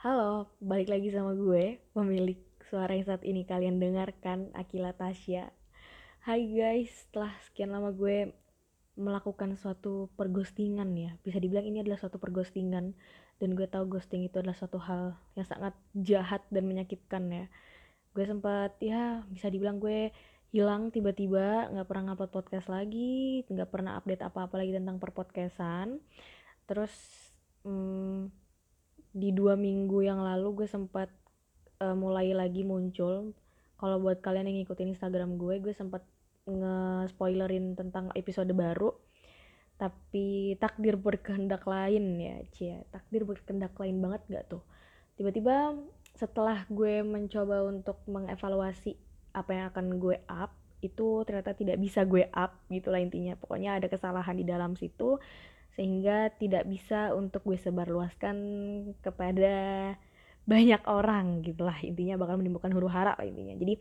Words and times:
Halo, 0.00 0.48
balik 0.64 0.88
lagi 0.88 1.12
sama 1.12 1.36
gue, 1.36 1.76
pemilik 1.92 2.40
suara 2.64 2.96
yang 2.96 3.04
saat 3.04 3.20
ini 3.20 3.44
kalian 3.44 3.76
dengarkan, 3.76 4.48
Akila 4.56 4.96
Tasya. 4.96 5.52
Hai 6.24 6.48
guys, 6.48 7.04
setelah 7.04 7.28
sekian 7.44 7.68
lama 7.68 7.92
gue 7.92 8.32
melakukan 8.96 9.60
suatu 9.60 10.08
perghostingan 10.16 10.88
ya, 10.96 11.20
bisa 11.20 11.36
dibilang 11.36 11.68
ini 11.68 11.84
adalah 11.84 12.00
suatu 12.00 12.16
perghostingan 12.16 12.96
dan 13.44 13.48
gue 13.52 13.68
tahu 13.68 13.92
ghosting 13.92 14.24
itu 14.24 14.40
adalah 14.40 14.56
suatu 14.56 14.80
hal 14.80 15.20
yang 15.36 15.44
sangat 15.44 15.76
jahat 15.92 16.48
dan 16.48 16.64
menyakitkan 16.64 17.28
ya. 17.28 17.44
Gue 18.16 18.24
sempat 18.24 18.80
ya 18.80 19.20
bisa 19.28 19.52
dibilang 19.52 19.84
gue 19.84 20.16
hilang 20.48 20.88
tiba-tiba, 20.88 21.68
nggak 21.76 21.84
pernah 21.84 22.16
ngupload 22.16 22.32
podcast 22.32 22.72
lagi, 22.72 23.44
nggak 23.52 23.68
pernah 23.68 24.00
update 24.00 24.24
apa-apa 24.24 24.64
lagi 24.64 24.72
tentang 24.72 24.96
perpodcastan. 24.96 26.00
Terus 26.64 26.88
hmm, 27.68 28.40
di 29.10 29.34
dua 29.34 29.58
minggu 29.58 30.06
yang 30.06 30.22
lalu 30.22 30.62
gue 30.62 30.68
sempat 30.70 31.10
uh, 31.82 31.96
mulai 31.96 32.30
lagi 32.30 32.62
muncul. 32.62 33.34
Kalau 33.80 33.96
buat 33.98 34.20
kalian 34.20 34.46
yang 34.52 34.62
ngikutin 34.62 34.92
Instagram 34.94 35.40
gue 35.40 35.58
gue 35.58 35.74
sempat 35.74 36.04
nge-spoilerin 36.46 37.74
tentang 37.74 38.12
episode 38.14 38.52
baru. 38.52 38.92
Tapi 39.80 40.60
takdir 40.60 41.00
berkehendak 41.00 41.64
lain 41.64 42.20
ya 42.20 42.36
cia 42.52 42.84
takdir 42.92 43.24
berkehendak 43.24 43.72
lain 43.80 43.96
banget 44.04 44.22
gak 44.28 44.46
tuh? 44.52 44.62
Tiba-tiba 45.16 45.76
setelah 46.12 46.68
gue 46.68 47.00
mencoba 47.00 47.64
untuk 47.64 48.04
mengevaluasi 48.04 48.92
apa 49.32 49.50
yang 49.56 49.66
akan 49.72 49.86
gue 49.96 50.16
up 50.28 50.52
itu 50.80 51.24
ternyata 51.28 51.52
tidak 51.56 51.76
bisa 51.80 52.04
gue 52.04 52.28
up 52.28 52.60
gitulah 52.68 53.00
intinya. 53.00 53.34
Pokoknya 53.40 53.80
ada 53.80 53.88
kesalahan 53.88 54.36
di 54.36 54.44
dalam 54.44 54.76
situ 54.76 55.16
sehingga 55.80 56.28
tidak 56.36 56.68
bisa 56.68 57.16
untuk 57.16 57.40
gue 57.48 57.56
sebarluaskan 57.56 58.36
kepada 59.00 59.56
banyak 60.44 60.84
orang 60.84 61.40
gitulah 61.40 61.80
intinya 61.80 62.20
bakal 62.20 62.36
menimbulkan 62.36 62.68
huru 62.76 62.92
hara 62.92 63.16
lah 63.16 63.24
intinya. 63.24 63.56
Jadi 63.56 63.80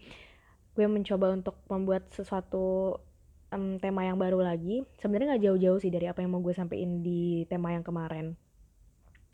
gue 0.80 0.86
mencoba 0.88 1.36
untuk 1.36 1.60
membuat 1.68 2.08
sesuatu 2.16 2.96
um, 3.52 3.76
tema 3.84 4.08
yang 4.08 4.16
baru 4.16 4.40
lagi. 4.40 4.88
Sebenarnya 4.96 5.36
nggak 5.36 5.44
jauh-jauh 5.44 5.80
sih 5.84 5.92
dari 5.92 6.08
apa 6.08 6.24
yang 6.24 6.32
mau 6.32 6.40
gue 6.40 6.56
sampaikan 6.56 7.04
di 7.04 7.44
tema 7.52 7.76
yang 7.76 7.84
kemarin. 7.84 8.40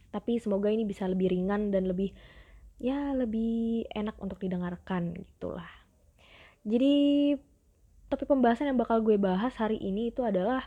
Tapi 0.09 0.41
semoga 0.41 0.73
ini 0.73 0.89
bisa 0.89 1.05
lebih 1.05 1.29
ringan 1.29 1.69
dan 1.69 1.85
lebih 1.85 2.09
ya 2.81 3.13
lebih 3.13 3.85
enak 3.93 4.19
untuk 4.19 4.41
didengarkan 4.43 5.15
gitulah 5.15 5.69
jadi 6.67 7.35
topik 8.09 8.27
pembahasan 8.27 8.73
yang 8.73 8.79
bakal 8.79 8.99
gue 8.99 9.15
bahas 9.15 9.53
hari 9.55 9.77
ini 9.77 10.09
itu 10.09 10.25
adalah 10.25 10.65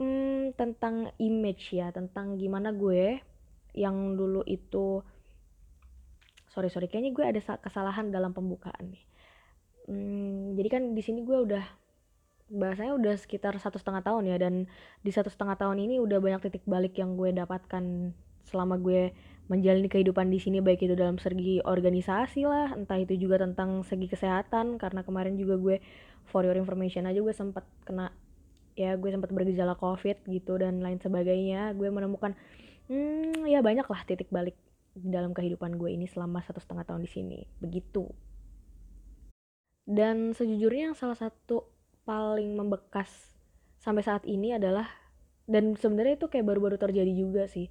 hmm, 0.00 0.56
tentang 0.56 1.12
image 1.20 1.76
ya 1.76 1.92
tentang 1.92 2.40
gimana 2.40 2.72
gue 2.72 3.20
yang 3.76 4.16
dulu 4.16 4.42
itu 4.48 5.04
sorry 6.50 6.72
sorry 6.72 6.90
kayaknya 6.90 7.12
gue 7.14 7.24
ada 7.36 7.40
kesalahan 7.62 8.10
dalam 8.10 8.34
pembukaan 8.34 8.90
nih. 8.90 9.04
Hmm, 9.86 10.58
jadi 10.58 10.68
kan 10.72 10.82
di 10.96 11.02
sini 11.04 11.22
gue 11.22 11.38
udah 11.46 11.64
bahasanya 12.50 12.98
udah 12.98 13.14
sekitar 13.14 13.54
satu 13.62 13.78
setengah 13.78 14.02
tahun 14.02 14.26
ya 14.26 14.36
dan 14.42 14.66
di 15.06 15.10
satu 15.14 15.30
setengah 15.30 15.54
tahun 15.54 15.86
ini 15.86 16.02
udah 16.02 16.18
banyak 16.18 16.50
titik 16.50 16.66
balik 16.66 16.98
yang 16.98 17.14
gue 17.14 17.30
dapatkan 17.30 18.10
selama 18.42 18.74
gue 18.82 19.14
menjalani 19.46 19.86
kehidupan 19.86 20.26
di 20.30 20.42
sini 20.42 20.58
baik 20.58 20.82
itu 20.82 20.98
dalam 20.98 21.14
segi 21.18 21.62
organisasi 21.62 22.46
lah 22.50 22.74
entah 22.74 22.98
itu 22.98 23.14
juga 23.14 23.38
tentang 23.38 23.86
segi 23.86 24.10
kesehatan 24.10 24.82
karena 24.82 25.06
kemarin 25.06 25.38
juga 25.38 25.54
gue 25.58 25.76
for 26.26 26.42
your 26.42 26.58
information 26.58 27.06
aja 27.06 27.22
gue 27.22 27.34
sempat 27.34 27.62
kena 27.86 28.10
ya 28.80 28.96
gue 28.96 29.12
sempat 29.12 29.28
bergejala 29.28 29.76
covid 29.76 30.16
gitu 30.24 30.56
dan 30.56 30.80
lain 30.80 30.96
sebagainya 30.96 31.76
gue 31.76 31.92
menemukan 31.92 32.32
hmm, 32.88 33.44
ya 33.44 33.60
banyak 33.60 33.84
lah 33.84 34.00
titik 34.08 34.32
balik 34.32 34.56
dalam 34.96 35.36
kehidupan 35.36 35.76
gue 35.76 35.92
ini 35.92 36.08
selama 36.08 36.40
satu 36.42 36.58
setengah 36.58 36.88
tahun 36.88 37.04
di 37.04 37.10
sini 37.10 37.38
begitu. 37.62 38.10
Dan 39.86 40.34
sejujurnya 40.34 40.92
yang 40.92 40.96
salah 40.98 41.18
satu 41.18 41.66
paling 42.06 42.58
membekas 42.58 43.10
sampai 43.78 44.02
saat 44.02 44.26
ini 44.26 44.54
adalah 44.54 44.86
dan 45.50 45.74
sebenarnya 45.74 46.20
itu 46.20 46.26
kayak 46.30 46.46
baru-baru 46.46 46.78
terjadi 46.78 47.10
juga 47.10 47.50
sih 47.50 47.66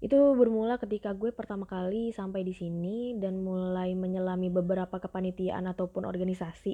itu 0.00 0.16
bermula 0.16 0.80
ketika 0.80 1.12
gue 1.12 1.28
pertama 1.28 1.68
kali 1.68 2.08
sampai 2.16 2.40
di 2.40 2.56
sini 2.56 3.20
dan 3.20 3.44
mulai 3.44 3.92
menyelami 3.92 4.48
beberapa 4.48 4.96
kepanitiaan 4.96 5.68
ataupun 5.68 6.08
organisasi 6.08 6.72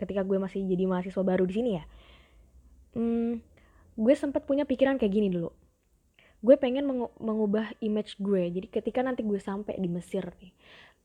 ketika 0.00 0.24
gue 0.24 0.40
masih 0.40 0.64
jadi 0.64 0.88
mahasiswa 0.88 1.20
baru 1.20 1.44
di 1.44 1.54
sini 1.60 1.70
ya 1.76 1.84
hmm, 2.96 3.42
gue 3.98 4.14
sempat 4.14 4.44
punya 4.46 4.68
pikiran 4.68 4.96
kayak 4.96 5.12
gini 5.12 5.28
dulu. 5.32 5.50
Gue 6.38 6.54
pengen 6.54 6.86
meng 6.86 7.10
mengubah 7.18 7.74
image 7.82 8.14
gue. 8.22 8.46
Jadi 8.46 8.66
ketika 8.70 9.02
nanti 9.02 9.26
gue 9.26 9.42
sampai 9.42 9.74
di 9.76 9.90
Mesir 9.90 10.22
nih 10.38 10.54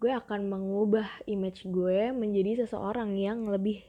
gue 0.03 0.11
akan 0.11 0.51
mengubah 0.51 1.07
image 1.31 1.63
gue 1.71 2.11
menjadi 2.11 2.67
seseorang 2.67 3.15
yang 3.15 3.47
lebih 3.47 3.79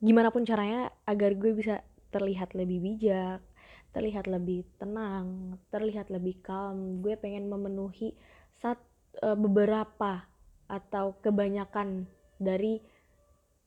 gimana 0.00 0.32
pun 0.32 0.48
caranya 0.48 0.88
agar 1.04 1.36
gue 1.36 1.52
bisa 1.52 1.84
terlihat 2.08 2.56
lebih 2.56 2.80
bijak 2.80 3.44
terlihat 3.92 4.24
lebih 4.24 4.64
tenang 4.80 5.60
terlihat 5.68 6.08
lebih 6.08 6.40
calm. 6.40 7.04
Gue 7.04 7.20
pengen 7.20 7.46
memenuhi 7.52 8.16
saat 8.56 8.80
uh, 9.20 9.36
beberapa 9.36 10.24
atau 10.64 11.20
kebanyakan 11.20 12.08
dari 12.40 12.80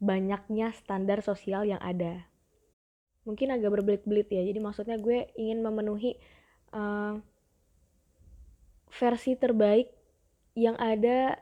banyaknya 0.02 0.74
standar 0.74 1.22
sosial 1.22 1.62
yang 1.64 1.80
ada 1.80 2.26
mungkin 3.28 3.52
agak 3.52 3.76
berbelit-belit 3.76 4.32
ya. 4.32 4.42
Jadi 4.48 4.60
maksudnya 4.64 4.96
gue 4.96 5.28
ingin 5.36 5.60
memenuhi 5.60 6.16
uh, 6.72 7.20
versi 8.88 9.36
terbaik 9.36 9.92
yang 10.56 10.80
ada 10.80 11.36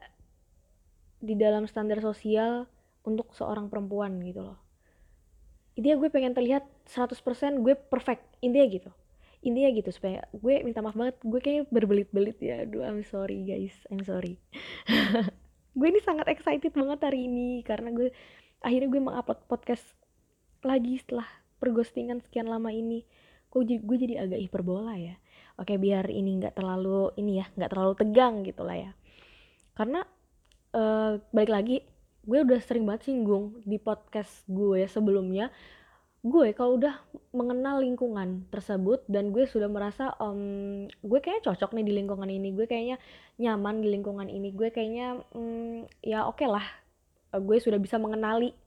di 1.22 1.38
dalam 1.38 1.70
standar 1.70 2.02
sosial 2.02 2.66
untuk 3.06 3.32
seorang 3.38 3.70
perempuan 3.70 4.18
gitu 4.26 4.42
loh. 4.42 4.58
Intinya 5.78 6.02
gue 6.02 6.10
pengen 6.10 6.34
terlihat 6.34 6.66
100% 6.90 7.62
gue 7.62 7.78
perfect. 7.78 8.26
Intinya 8.42 8.66
gitu. 8.66 8.92
Intinya 9.46 9.70
gitu 9.78 9.94
supaya 9.94 10.26
gue 10.34 10.66
minta 10.66 10.82
maaf 10.82 10.98
banget. 10.98 11.22
Gue 11.22 11.38
kayak 11.38 11.70
berbelit-belit 11.70 12.42
ya. 12.42 12.66
Aduh 12.66 12.82
I'm 12.82 13.06
sorry 13.06 13.46
guys. 13.46 13.78
I'm 13.94 14.02
sorry. 14.02 14.42
Gue 15.76 15.92
ini 15.92 16.00
sangat 16.00 16.32
excited 16.32 16.72
banget 16.72 17.04
hari 17.04 17.28
ini 17.28 17.60
karena 17.60 17.92
gue 17.92 18.08
akhirnya 18.64 18.88
gue 18.88 19.02
mengupload 19.12 19.44
podcast 19.52 19.84
lagi 20.64 20.96
setelah 21.04 21.28
perghostingan 21.66 22.22
sekian 22.22 22.46
lama 22.46 22.70
ini 22.70 23.02
kok 23.50 23.66
gue 23.66 23.98
jadi 23.98 24.22
agak 24.22 24.38
hiperbola 24.46 24.94
ya? 25.02 25.18
Oke 25.58 25.82
biar 25.82 26.06
ini 26.14 26.38
nggak 26.38 26.62
terlalu 26.62 27.10
ini 27.18 27.42
ya 27.42 27.50
nggak 27.58 27.72
terlalu 27.74 27.94
tegang 27.98 28.46
gitu 28.46 28.62
lah 28.62 28.78
ya. 28.78 28.92
Karena 29.74 30.06
uh, 30.78 31.18
balik 31.34 31.50
lagi 31.50 31.78
gue 32.26 32.40
udah 32.42 32.60
sering 32.62 32.86
banget 32.86 33.10
singgung 33.10 33.62
di 33.66 33.78
podcast 33.82 34.46
gue 34.50 34.86
sebelumnya 34.90 35.50
gue 36.26 36.58
kalau 36.58 36.82
udah 36.82 37.06
mengenal 37.38 37.86
lingkungan 37.86 38.50
tersebut 38.50 39.06
dan 39.06 39.30
gue 39.30 39.46
sudah 39.46 39.70
merasa 39.70 40.10
um, 40.18 40.90
gue 40.90 41.20
kayaknya 41.22 41.54
cocok 41.54 41.78
nih 41.78 41.86
di 41.86 41.94
lingkungan 42.02 42.26
ini 42.26 42.50
gue 42.50 42.66
kayaknya 42.66 42.98
nyaman 43.38 43.86
di 43.86 43.94
lingkungan 43.94 44.26
ini 44.26 44.50
gue 44.50 44.74
kayaknya 44.74 45.22
um, 45.38 45.86
ya 46.02 46.26
oke 46.26 46.42
okay 46.42 46.50
lah 46.50 46.66
gue 47.30 47.58
sudah 47.62 47.78
bisa 47.78 48.02
mengenali 48.02 48.58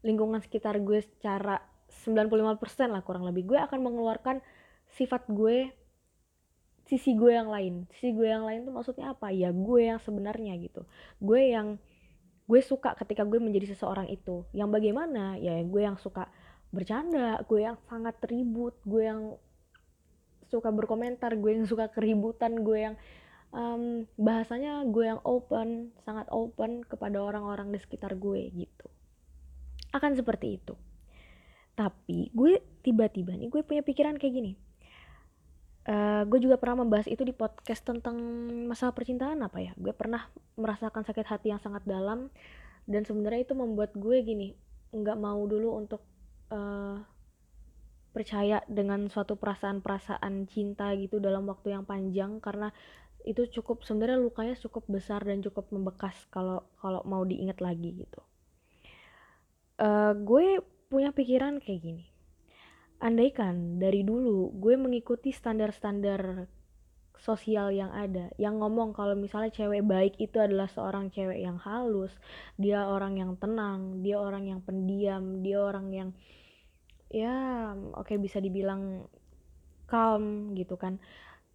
lingkungan 0.00 0.40
sekitar 0.40 0.80
gue 0.80 1.04
secara 1.04 1.60
95% 2.04 2.88
lah 2.88 3.02
kurang 3.04 3.28
lebih. 3.28 3.44
Gue 3.54 3.58
akan 3.60 3.78
mengeluarkan 3.84 4.40
sifat 4.96 5.28
gue 5.28 5.70
sisi 6.88 7.14
gue 7.14 7.32
yang 7.32 7.48
lain. 7.48 7.86
Sisi 7.96 8.12
gue 8.12 8.28
yang 8.28 8.44
lain 8.44 8.66
tuh 8.66 8.74
maksudnya 8.74 9.12
apa? 9.14 9.30
Ya 9.30 9.52
gue 9.52 9.80
yang 9.80 10.00
sebenarnya 10.02 10.58
gitu. 10.58 10.84
Gue 11.22 11.52
yang 11.52 11.76
gue 12.48 12.60
suka 12.60 12.92
ketika 12.98 13.22
gue 13.22 13.38
menjadi 13.38 13.72
seseorang 13.72 14.10
itu. 14.10 14.44
Yang 14.52 14.68
bagaimana? 14.80 15.38
Ya 15.38 15.60
gue 15.62 15.82
yang 15.82 15.96
suka 16.00 16.28
bercanda 16.72 17.36
gue 17.44 17.68
yang 17.68 17.76
sangat 17.84 18.16
ribut 18.24 18.72
gue 18.88 19.04
yang 19.04 19.36
suka 20.48 20.72
berkomentar 20.72 21.36
gue 21.36 21.52
yang 21.52 21.68
suka 21.68 21.92
keributan 21.92 22.64
gue 22.64 22.88
yang 22.88 22.96
um, 23.52 24.08
bahasanya 24.16 24.80
gue 24.88 25.04
yang 25.04 25.20
open 25.28 25.92
sangat 26.08 26.24
open 26.32 26.80
kepada 26.88 27.20
orang-orang 27.20 27.68
di 27.72 27.78
sekitar 27.80 28.16
gue 28.16 28.48
gitu. 28.56 28.88
Akan 29.92 30.16
seperti 30.16 30.56
itu 30.56 30.72
tapi 31.72 32.28
gue 32.36 32.60
tiba-tiba 32.84 33.32
nih 33.32 33.48
gue 33.48 33.62
punya 33.64 33.80
pikiran 33.80 34.18
kayak 34.20 34.34
gini. 34.34 34.52
Uh, 35.82 36.22
gue 36.30 36.38
juga 36.38 36.62
pernah 36.62 36.86
membahas 36.86 37.10
itu 37.10 37.26
di 37.26 37.34
podcast 37.34 37.82
tentang 37.82 38.14
masalah 38.70 38.94
percintaan 38.94 39.42
apa 39.42 39.58
ya? 39.58 39.72
Gue 39.74 39.90
pernah 39.90 40.30
merasakan 40.54 41.02
sakit 41.02 41.26
hati 41.26 41.50
yang 41.50 41.58
sangat 41.58 41.82
dalam. 41.82 42.30
Dan 42.86 43.02
sebenarnya 43.06 43.46
itu 43.46 43.54
membuat 43.54 43.94
gue 43.94 44.16
gini 44.22 44.54
nggak 44.94 45.18
mau 45.18 45.42
dulu 45.46 45.78
untuk 45.78 46.02
uh, 46.54 46.98
percaya 48.12 48.60
dengan 48.68 49.08
suatu 49.08 49.34
perasaan-perasaan 49.34 50.46
cinta 50.46 50.92
gitu 50.94 51.18
dalam 51.18 51.50
waktu 51.50 51.74
yang 51.74 51.82
panjang. 51.82 52.38
Karena 52.38 52.70
itu 53.22 53.46
cukup 53.50 53.82
sebenarnya 53.82 54.22
lukanya 54.22 54.54
cukup 54.58 54.86
besar 54.86 55.22
dan 55.22 55.42
cukup 55.42 55.70
membekas 55.70 56.14
kalau 56.30 56.62
kalau 56.78 57.02
mau 57.06 57.22
diingat 57.26 57.58
lagi 57.58 58.06
gitu. 58.06 58.20
Uh, 59.82 60.14
gue 60.14 60.62
punya 60.92 61.16
pikiran 61.16 61.56
kayak 61.64 61.80
gini. 61.80 62.04
Andaikan 63.00 63.80
dari 63.80 64.04
dulu 64.04 64.52
gue 64.52 64.76
mengikuti 64.76 65.32
standar-standar 65.32 66.46
sosial 67.16 67.72
yang 67.72 67.88
ada 67.94 68.28
yang 68.36 68.58
ngomong 68.58 68.92
kalau 68.92 69.14
misalnya 69.14 69.54
cewek 69.54 69.86
baik 69.86 70.14
itu 70.18 70.36
adalah 70.42 70.66
seorang 70.66 71.06
cewek 71.08 71.38
yang 71.38 71.54
halus 71.60 72.10
dia 72.58 72.82
orang 72.82 73.14
yang 73.14 73.38
tenang 73.38 74.02
dia 74.02 74.18
orang 74.18 74.50
yang 74.50 74.58
pendiam 74.58 75.38
dia 75.38 75.62
orang 75.62 75.86
yang 75.94 76.10
ya 77.12 77.70
oke 77.94 78.10
okay, 78.10 78.16
bisa 78.18 78.42
dibilang 78.42 79.06
calm 79.92 80.56
gitu 80.56 80.80
kan. 80.80 80.96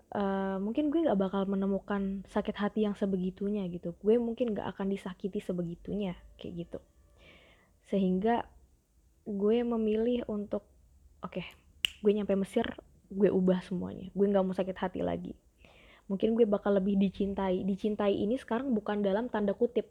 Uh, 0.08 0.56
mungkin 0.64 0.88
gue 0.88 1.04
nggak 1.04 1.20
bakal 1.20 1.44
menemukan 1.50 2.24
sakit 2.32 2.56
hati 2.56 2.88
yang 2.88 2.94
sebegitunya 2.96 3.66
gitu. 3.68 3.98
Gue 4.00 4.22
mungkin 4.22 4.54
nggak 4.54 4.78
akan 4.78 4.94
disakiti 4.94 5.42
sebegitunya 5.42 6.16
kayak 6.38 6.70
gitu. 6.70 6.80
Sehingga 7.90 8.46
gue 9.28 9.58
memilih 9.68 10.24
untuk 10.32 10.64
oke 11.20 11.36
okay, 11.36 11.46
gue 12.00 12.12
nyampe 12.16 12.32
Mesir 12.40 12.64
gue 13.12 13.30
ubah 13.32 13.64
semuanya. 13.64 14.12
Gue 14.12 14.28
nggak 14.28 14.44
mau 14.44 14.56
sakit 14.56 14.78
hati 14.78 15.00
lagi. 15.04 15.36
Mungkin 16.08 16.36
gue 16.36 16.48
bakal 16.48 16.80
lebih 16.80 16.96
dicintai. 16.96 17.64
Dicintai 17.68 18.16
ini 18.16 18.40
sekarang 18.40 18.72
bukan 18.72 19.04
dalam 19.04 19.28
tanda 19.28 19.52
kutip. 19.56 19.88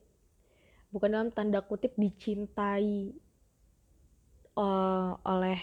Bukan 0.92 1.12
dalam 1.12 1.28
tanda 1.32 1.60
kutip 1.64 1.92
dicintai 1.96 3.12
uh, 4.56 5.12
oleh 5.20 5.60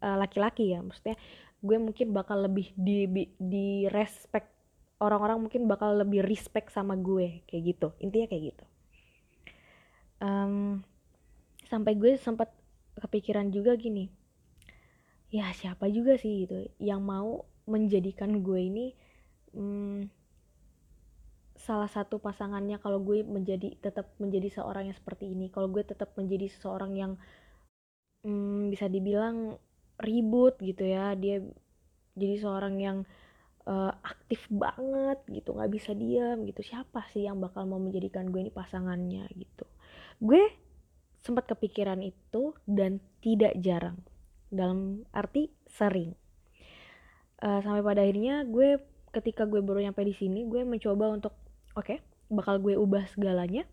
eh, 0.00 0.16
laki-laki 0.16 0.72
uh, 0.72 0.72
ya. 0.76 0.80
Maksudnya 0.80 1.16
gue 1.64 1.76
mungkin 1.80 2.12
bakal 2.12 2.44
lebih 2.44 2.72
di 2.76 3.08
di 3.40 3.88
respect 3.88 4.52
orang-orang 5.00 5.48
mungkin 5.48 5.68
bakal 5.68 5.96
lebih 6.00 6.24
respect 6.24 6.72
sama 6.72 6.96
gue 6.96 7.44
kayak 7.48 7.76
gitu. 7.76 7.88
Intinya 8.00 8.28
kayak 8.28 8.44
gitu. 8.52 8.64
Um, 10.24 10.80
sampai 11.68 11.92
gue 11.96 12.16
sempat 12.16 12.48
kepikiran 12.98 13.50
juga 13.50 13.74
gini 13.74 14.24
ya 15.34 15.50
siapa 15.50 15.90
juga 15.90 16.14
sih? 16.14 16.46
Gitu. 16.46 16.70
Yang 16.78 17.00
mau 17.02 17.30
menjadikan 17.66 18.38
gue 18.38 18.60
ini 18.62 18.86
hmm, 19.50 20.06
salah 21.58 21.90
satu 21.90 22.22
pasangannya 22.22 22.78
kalau 22.78 23.02
gue 23.02 23.26
menjadi 23.26 23.74
tetap 23.82 24.14
menjadi 24.22 24.62
seorang 24.62 24.94
yang 24.94 24.96
seperti 24.96 25.34
ini. 25.34 25.50
Kalau 25.50 25.66
gue 25.66 25.82
tetap 25.82 26.14
menjadi 26.14 26.46
seseorang 26.46 26.94
yang 26.94 27.12
hmm, 28.22 28.70
bisa 28.70 28.86
dibilang 28.86 29.58
ribut 29.98 30.54
gitu 30.62 30.86
ya. 30.86 31.18
Dia 31.18 31.42
jadi 32.14 32.38
seorang 32.38 32.74
yang 32.78 32.98
uh, 33.66 33.90
aktif 34.06 34.46
banget 34.54 35.18
gitu 35.26 35.50
nggak 35.58 35.72
bisa 35.74 35.90
diam 35.98 36.46
gitu. 36.46 36.62
Siapa 36.62 37.10
sih 37.10 37.26
yang 37.26 37.42
bakal 37.42 37.66
mau 37.66 37.82
menjadikan 37.82 38.30
gue 38.30 38.38
ini 38.38 38.54
pasangannya 38.54 39.26
gitu? 39.34 39.66
Gue 40.22 40.46
sempat 41.24 41.48
kepikiran 41.48 42.04
itu 42.04 42.52
dan 42.68 43.00
tidak 43.24 43.56
jarang. 43.64 43.96
Dalam 44.52 45.08
arti 45.10 45.48
sering. 45.72 46.12
Uh, 47.40 47.64
sampai 47.64 47.80
pada 47.80 48.04
akhirnya 48.04 48.44
gue 48.44 48.78
ketika 49.10 49.48
gue 49.48 49.64
baru 49.64 49.82
nyampe 49.84 50.04
di 50.04 50.14
sini 50.14 50.46
gue 50.46 50.62
mencoba 50.64 51.10
untuk 51.12 51.34
oke 51.74 51.84
okay, 51.84 51.98
bakal 52.28 52.60
gue 52.60 52.76
ubah 52.76 53.08
segalanya. 53.08 53.64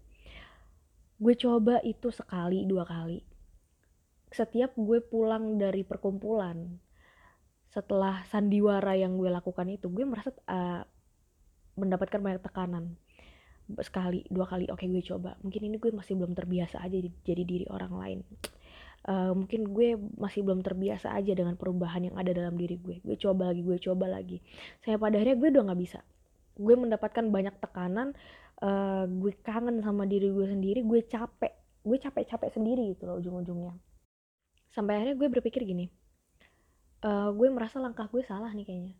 Gue 1.21 1.37
coba 1.37 1.83
itu 1.83 2.09
sekali 2.09 2.63
dua 2.65 2.87
kali. 2.87 3.21
Setiap 4.31 4.73
gue 4.79 5.03
pulang 5.03 5.59
dari 5.59 5.83
perkumpulan 5.83 6.79
setelah 7.71 8.23
sandiwara 8.27 8.95
yang 8.95 9.15
gue 9.15 9.31
lakukan 9.31 9.67
itu 9.71 9.87
gue 9.91 10.03
merasa 10.03 10.31
uh, 10.47 10.83
mendapatkan 11.79 12.19
banyak 12.19 12.43
tekanan 12.43 12.99
sekali 13.79 14.27
dua 14.27 14.43
kali 14.47 14.67
oke 14.67 14.83
okay, 14.83 14.87
gue 14.91 15.03
coba. 15.03 15.39
Mungkin 15.39 15.61
ini 15.71 15.77
gue 15.79 15.91
masih 15.95 16.19
belum 16.19 16.35
terbiasa 16.35 16.83
aja 16.83 16.97
jadi 17.23 17.43
diri 17.47 17.65
orang 17.71 17.93
lain. 17.95 18.19
Uh, 19.01 19.33
mungkin 19.33 19.73
gue 19.73 19.97
masih 20.19 20.45
belum 20.45 20.61
terbiasa 20.61 21.09
aja 21.09 21.33
dengan 21.33 21.57
perubahan 21.57 22.05
yang 22.11 22.15
ada 22.19 22.35
dalam 22.35 22.53
diri 22.59 22.77
gue. 22.77 23.01
Gue 23.01 23.17
coba 23.17 23.49
lagi 23.49 23.61
gue 23.65 23.77
coba 23.81 24.05
lagi. 24.11 24.43
Saya 24.83 25.01
pada 25.01 25.17
akhirnya 25.17 25.37
gue 25.39 25.49
udah 25.55 25.63
nggak 25.71 25.81
bisa. 25.81 25.99
Gue 26.59 26.75
mendapatkan 26.77 27.25
banyak 27.31 27.55
tekanan 27.57 28.13
uh, 28.61 29.09
gue 29.09 29.33
kangen 29.41 29.81
sama 29.81 30.05
diri 30.05 30.29
gue 30.29 30.45
sendiri 30.45 30.85
gue 30.85 31.01
capek. 31.07 31.53
Gue 31.81 31.97
capek-capek 31.97 32.49
sendiri 32.53 32.93
gitu 32.93 33.09
loh 33.09 33.17
ujung-ujungnya. 33.17 33.73
Sampai 34.69 35.01
akhirnya 35.01 35.17
gue 35.17 35.29
berpikir 35.33 35.65
gini 35.65 35.89
uh, 37.05 37.29
gue 37.33 37.47
merasa 37.49 37.81
langkah 37.81 38.07
gue 38.09 38.23
salah 38.25 38.53
nih 38.53 38.65
kayaknya. 38.65 38.95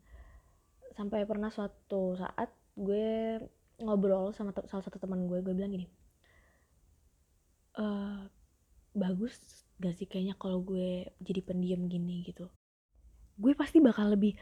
Sampai 0.98 1.24
pernah 1.24 1.50
suatu 1.54 2.18
saat 2.18 2.52
gue 2.76 3.40
ngobrol 3.84 4.32
sama 4.32 4.54
salah 4.70 4.84
satu 4.86 4.98
teman 5.02 5.26
gue 5.26 5.42
gue 5.42 5.54
bilang 5.54 5.74
gini 5.74 5.88
uh, 7.78 8.28
bagus 8.92 9.36
gak 9.80 9.96
sih 9.96 10.06
kayaknya 10.06 10.36
kalau 10.36 10.62
gue 10.62 11.08
jadi 11.24 11.42
pendiam 11.42 11.88
gini 11.88 12.22
gitu? 12.28 12.46
Gue 13.40 13.56
pasti 13.58 13.80
bakal 13.82 14.14
lebih 14.14 14.36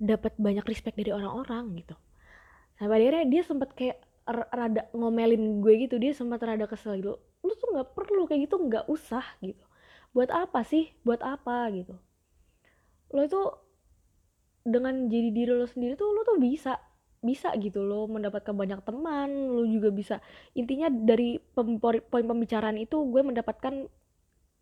dapat 0.00 0.36
banyak 0.40 0.64
respect 0.64 0.96
dari 0.96 1.12
orang-orang 1.12 1.84
gitu. 1.84 1.96
Sampai 2.76 3.04
akhirnya 3.04 3.24
dia 3.28 3.42
sempat 3.44 3.72
kayak 3.76 4.00
rada 4.26 4.90
ngomelin 4.90 5.62
gue 5.62 5.86
gitu 5.86 6.02
dia 6.02 6.10
sempat 6.10 6.42
rada 6.42 6.66
kesel 6.66 6.98
gitu 6.98 7.14
lu 7.46 7.54
tuh 7.54 7.78
nggak 7.78 7.94
perlu 7.94 8.26
kayak 8.26 8.50
gitu 8.50 8.58
nggak 8.58 8.90
usah 8.90 9.22
gitu. 9.38 9.62
Buat 10.10 10.34
apa 10.34 10.64
sih? 10.66 10.90
Buat 11.06 11.22
apa? 11.22 11.70
gitu. 11.70 11.94
Lo 13.14 13.22
itu 13.22 13.38
dengan 14.66 15.06
jadi 15.06 15.30
diri 15.30 15.52
lo 15.54 15.68
sendiri 15.70 15.94
tuh 15.94 16.10
lo 16.10 16.26
tuh 16.26 16.42
bisa 16.42 16.74
bisa 17.26 17.50
gitu 17.58 17.82
lo 17.82 18.06
mendapatkan 18.06 18.54
banyak 18.54 18.80
teman 18.86 19.50
lo 19.50 19.66
juga 19.66 19.90
bisa. 19.90 20.16
Intinya 20.54 20.86
dari 20.88 21.42
poin 21.52 22.24
pembicaraan 22.24 22.78
itu 22.78 22.96
gue 23.10 23.22
mendapatkan 23.26 23.90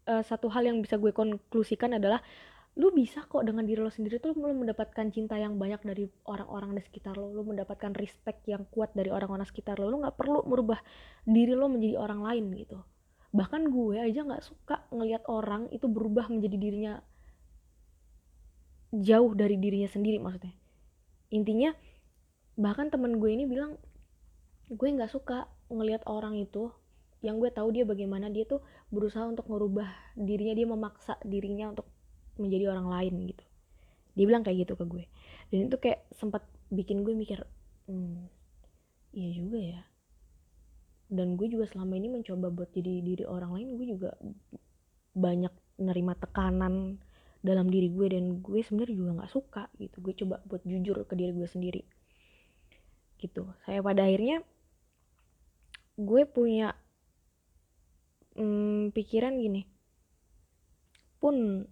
uh, 0.09 0.23
satu 0.25 0.49
hal 0.49 0.65
yang 0.65 0.81
bisa 0.81 0.97
gue 0.97 1.13
konklusikan 1.13 1.97
adalah 2.01 2.25
lu 2.75 2.91
bisa 2.91 3.23
kok 3.31 3.47
dengan 3.47 3.63
diri 3.63 3.79
lo 3.79 3.93
sendiri 3.93 4.19
tuh 4.19 4.35
lu 4.35 4.51
mendapatkan 4.51 5.07
cinta 5.15 5.39
yang 5.39 5.55
banyak 5.55 5.79
dari 5.87 6.11
orang-orang 6.27 6.75
di 6.75 6.83
sekitar 6.83 7.15
lo 7.15 7.31
lu 7.31 7.47
mendapatkan 7.47 7.95
respect 7.95 8.43
yang 8.51 8.67
kuat 8.67 8.91
dari 8.99 9.15
orang-orang 9.15 9.47
sekitar 9.47 9.79
lo 9.79 9.87
lu 9.87 10.03
nggak 10.03 10.19
perlu 10.19 10.43
merubah 10.43 10.83
diri 11.23 11.55
lo 11.55 11.71
menjadi 11.71 12.03
orang 12.03 12.27
lain 12.27 12.45
gitu. 12.59 12.83
Bahkan 13.31 13.71
gue 13.71 14.03
aja 14.03 14.27
nggak 14.27 14.43
suka 14.43 14.83
ngelihat 14.91 15.23
orang 15.31 15.71
itu 15.71 15.87
berubah 15.87 16.27
menjadi 16.27 16.57
dirinya 16.59 16.95
jauh 18.91 19.35
dari 19.35 19.55
dirinya 19.59 19.91
sendiri 19.91 20.19
maksudnya. 20.19 20.55
Intinya 21.31 21.75
bahkan 22.55 22.87
temen 22.87 23.19
gue 23.19 23.31
ini 23.35 23.51
bilang 23.51 23.75
gue 24.71 24.89
nggak 24.89 25.11
suka 25.11 25.51
ngelihat 25.69 26.07
orang 26.07 26.39
itu. 26.39 26.71
Yang 27.25 27.37
gue 27.41 27.51
tahu 27.57 27.69
dia 27.73 27.85
bagaimana 27.89 28.29
dia 28.29 28.45
tuh 28.45 28.61
berusaha 28.93 29.25
untuk 29.25 29.49
merubah 29.49 29.89
dirinya 30.13 30.55
dia 30.55 30.69
memaksa 30.69 31.17
dirinya 31.25 31.73
untuk 31.73 31.89
menjadi 32.37 32.71
orang 32.77 32.89
lain 32.89 33.15
gitu. 33.33 33.45
Dia 34.15 34.25
bilang 34.29 34.45
kayak 34.45 34.69
gitu 34.69 34.75
ke 34.77 34.85
gue. 34.85 35.05
Dan 35.49 35.73
itu 35.73 35.77
kayak 35.81 36.05
sempat 36.13 36.45
bikin 36.69 37.01
gue 37.03 37.17
mikir 37.17 37.41
hmm, 37.89 38.29
iya 39.17 39.31
juga 39.33 39.59
ya. 39.59 39.81
Dan 41.09 41.41
gue 41.41 41.49
juga 41.49 41.65
selama 41.65 41.97
ini 41.97 42.13
mencoba 42.13 42.53
buat 42.53 42.71
jadi 42.77 43.01
diri 43.01 43.25
orang 43.25 43.57
lain 43.57 43.69
gue 43.81 43.87
juga 43.89 44.11
banyak 45.17 45.53
nerima 45.81 46.13
tekanan 46.19 47.01
dalam 47.45 47.69
diri 47.69 47.89
gue 47.89 48.09
dan 48.13 48.41
gue 48.45 48.61
sebenarnya 48.61 48.97
juga 49.01 49.11
nggak 49.23 49.33
suka 49.33 49.65
gitu. 49.81 49.97
Gue 50.05 50.13
coba 50.13 50.45
buat 50.45 50.61
jujur 50.69 51.09
ke 51.09 51.17
diri 51.17 51.33
gue 51.33 51.49
sendiri 51.49 52.04
gitu. 53.25 53.49
Saya 53.65 53.81
pada 53.81 54.05
akhirnya 54.05 54.45
gue 55.97 56.23
punya 56.29 56.77
hmm, 58.37 58.93
pikiran 58.93 59.41
gini. 59.41 59.65
Pun 61.17 61.65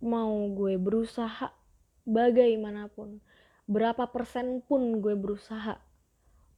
mau 0.00 0.34
gue 0.52 0.80
berusaha 0.80 1.52
bagaimanapun 2.04 3.20
berapa 3.64 4.12
persen 4.12 4.60
pun 4.60 5.00
gue 5.00 5.16
berusaha 5.16 5.80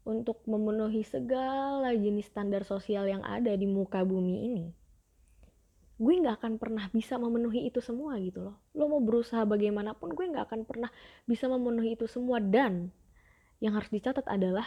untuk 0.03 0.43
memenuhi 0.51 1.07
segala 1.07 1.95
jenis 1.95 2.27
standar 2.27 2.67
sosial 2.67 3.07
yang 3.07 3.23
ada 3.23 3.55
di 3.55 3.67
muka 3.71 4.03
bumi 4.03 4.35
ini 4.51 4.67
gue 5.97 6.13
nggak 6.13 6.45
akan 6.45 6.61
pernah 6.61 6.85
bisa 6.93 7.17
memenuhi 7.17 7.73
itu 7.73 7.81
semua 7.81 8.21
gitu 8.21 8.45
loh. 8.45 8.57
Lo 8.77 8.85
mau 8.93 9.01
berusaha 9.01 9.49
bagaimanapun 9.49 10.13
gue 10.13 10.29
nggak 10.29 10.53
akan 10.53 10.69
pernah 10.69 10.93
bisa 11.25 11.49
memenuhi 11.49 11.97
itu 11.97 12.05
semua. 12.05 12.37
Dan 12.37 12.93
yang 13.61 13.77
harus 13.77 13.89
dicatat 13.89 14.25
adalah 14.29 14.67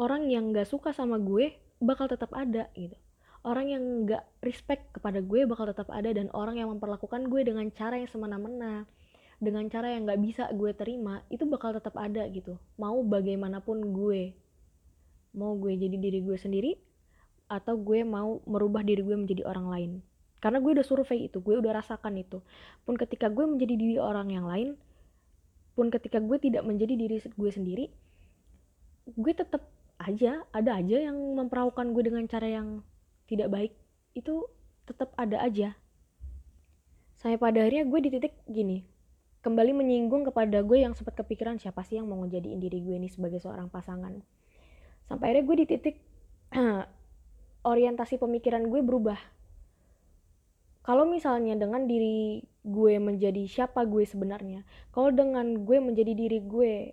orang 0.00 0.28
yang 0.28 0.50
nggak 0.54 0.68
suka 0.68 0.96
sama 0.96 1.20
gue 1.20 1.56
bakal 1.80 2.08
tetap 2.08 2.32
ada 2.32 2.68
gitu. 2.76 2.96
Orang 3.40 3.72
yang 3.72 4.04
nggak 4.04 4.24
respect 4.44 4.92
kepada 4.92 5.24
gue 5.24 5.48
bakal 5.48 5.68
tetap 5.68 5.88
ada 5.88 6.12
dan 6.12 6.28
orang 6.36 6.60
yang 6.60 6.68
memperlakukan 6.68 7.32
gue 7.32 7.40
dengan 7.40 7.72
cara 7.72 7.96
yang 7.96 8.08
semena-mena 8.08 8.84
dengan 9.40 9.64
cara 9.72 9.96
yang 9.96 10.04
nggak 10.04 10.20
bisa 10.20 10.44
gue 10.52 10.76
terima 10.76 11.24
itu 11.32 11.48
bakal 11.48 11.72
tetap 11.72 11.96
ada 11.96 12.28
gitu. 12.28 12.60
Mau 12.76 13.00
bagaimanapun 13.00 13.96
gue. 13.96 14.36
Mau 15.32 15.56
gue 15.56 15.72
jadi 15.80 15.96
diri 15.96 16.20
gue 16.20 16.36
sendiri 16.36 16.76
atau 17.48 17.80
gue 17.80 18.04
mau 18.04 18.44
merubah 18.44 18.84
diri 18.84 19.00
gue 19.00 19.16
menjadi 19.16 19.48
orang 19.48 19.66
lain. 19.72 19.90
Karena 20.44 20.60
gue 20.60 20.76
udah 20.76 20.86
survei 20.86 21.32
itu 21.32 21.40
gue 21.40 21.56
udah 21.56 21.72
rasakan 21.72 22.20
itu. 22.20 22.44
Pun 22.84 23.00
ketika 23.00 23.32
gue 23.32 23.48
menjadi 23.48 23.74
diri 23.80 23.96
orang 23.96 24.28
yang 24.28 24.44
lain 24.44 24.76
pun 25.74 25.88
ketika 25.88 26.18
gue 26.18 26.38
tidak 26.42 26.66
menjadi 26.66 26.94
diri 26.96 27.16
gue 27.22 27.50
sendiri 27.50 27.86
gue 29.16 29.32
tetap 29.34 29.66
aja 30.00 30.44
ada 30.56 30.80
aja 30.80 30.96
yang 30.96 31.16
memperlakukan 31.36 31.92
gue 31.92 32.02
dengan 32.08 32.24
cara 32.24 32.48
yang 32.48 32.80
tidak 33.28 33.48
baik. 33.52 33.72
Itu 34.16 34.50
tetap 34.88 35.14
ada 35.14 35.38
aja. 35.44 35.76
Sampai 37.20 37.36
pada 37.36 37.62
akhirnya 37.62 37.84
gue 37.86 38.00
di 38.00 38.10
titik 38.16 38.34
gini 38.48 38.82
kembali 39.40 39.72
menyinggung 39.72 40.28
kepada 40.28 40.60
gue 40.60 40.84
yang 40.84 40.92
sempat 40.92 41.16
kepikiran 41.16 41.56
siapa 41.56 41.80
sih 41.80 41.96
yang 41.96 42.08
mau 42.08 42.20
ngejadiin 42.24 42.60
diri 42.60 42.80
gue 42.84 42.96
ini 42.96 43.08
sebagai 43.12 43.40
seorang 43.40 43.68
pasangan. 43.68 44.20
Sampai 45.04 45.32
akhirnya 45.32 45.44
gue 45.44 45.56
di 45.64 45.66
titik 45.68 45.96
orientasi 47.72 48.16
pemikiran 48.16 48.68
gue 48.72 48.80
berubah 48.80 49.20
kalau 50.80 51.04
misalnya 51.08 51.56
dengan 51.56 51.84
diri 51.84 52.44
gue 52.64 52.94
menjadi 53.00 53.44
siapa 53.48 53.84
gue 53.88 54.04
sebenarnya 54.04 54.64
kalau 54.92 55.12
dengan 55.12 55.64
gue 55.64 55.78
menjadi 55.80 56.12
diri 56.12 56.40
gue 56.44 56.92